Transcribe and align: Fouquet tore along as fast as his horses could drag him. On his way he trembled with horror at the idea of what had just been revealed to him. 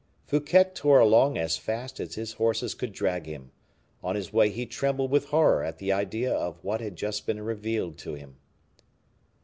Fouquet 0.25 0.63
tore 0.73 0.97
along 0.99 1.37
as 1.37 1.57
fast 1.57 1.99
as 1.99 2.15
his 2.15 2.33
horses 2.33 2.73
could 2.73 2.91
drag 2.91 3.27
him. 3.27 3.51
On 4.01 4.15
his 4.15 4.33
way 4.33 4.49
he 4.49 4.65
trembled 4.65 5.11
with 5.11 5.25
horror 5.25 5.63
at 5.63 5.77
the 5.77 5.91
idea 5.91 6.33
of 6.33 6.57
what 6.63 6.81
had 6.81 6.95
just 6.95 7.27
been 7.27 7.43
revealed 7.43 7.99
to 7.99 8.15
him. 8.15 8.37